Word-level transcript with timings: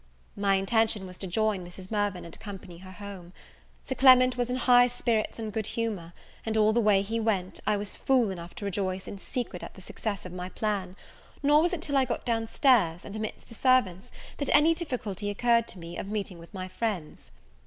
My 0.35 0.55
intention 0.55 1.05
was 1.05 1.19
to 1.19 1.27
join 1.27 1.63
Mrs. 1.63 1.91
Mirvan, 1.91 2.25
and 2.25 2.35
accompany 2.35 2.79
her 2.79 2.93
home. 2.93 3.33
Sir 3.83 3.93
Clement 3.93 4.35
was 4.35 4.49
in 4.49 4.55
high 4.55 4.87
spirits 4.87 5.37
and 5.37 5.53
good 5.53 5.67
humour; 5.67 6.13
and 6.43 6.57
all 6.57 6.73
the 6.73 6.81
way 6.81 7.03
he 7.03 7.19
went, 7.19 7.59
I 7.67 7.77
was 7.77 7.95
fool 7.97 8.31
enough 8.31 8.55
to 8.55 8.65
rejoice 8.65 9.07
in 9.07 9.19
secret 9.19 9.61
at 9.61 9.75
the 9.75 9.81
success 9.81 10.25
of 10.25 10.33
my 10.33 10.49
plan; 10.49 10.95
nor 11.43 11.61
was 11.61 11.71
it 11.71 11.83
till 11.83 11.97
I 11.97 12.05
got 12.05 12.25
down 12.25 12.47
stairs, 12.47 13.05
and 13.05 13.15
amidst 13.15 13.47
the 13.47 13.53
servants, 13.53 14.09
that 14.37 14.49
any 14.55 14.73
difficulty 14.73 15.29
occurred 15.29 15.67
to 15.67 15.77
me 15.77 15.95
of 15.99 16.07
meeting 16.07 16.39
with 16.39 16.51
my 16.51 16.67
friends. 16.67 17.29